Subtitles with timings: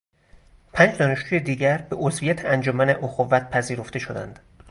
[0.73, 4.39] پنج دانشجوی دیگر به عضویت انجمن اخوت پذیرفته شدند.